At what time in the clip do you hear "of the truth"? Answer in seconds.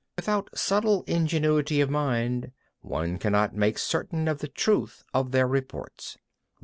4.27-5.03